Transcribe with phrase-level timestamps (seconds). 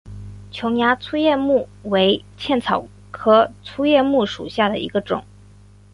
[0.49, 5.23] 琼崖粗叶木为茜草科粗叶木属下的一个种。